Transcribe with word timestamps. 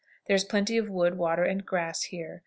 There 0.25 0.35
is 0.35 0.43
plenty 0.43 0.77
of 0.79 0.89
wood, 0.89 1.15
water, 1.15 1.43
and 1.43 1.63
grass 1.63 2.05
here. 2.05 2.39